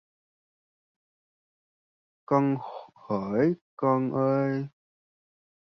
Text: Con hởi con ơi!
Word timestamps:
Con 2.27 2.57
hởi 3.09 3.53
con 3.77 4.11
ơi! 4.13 4.67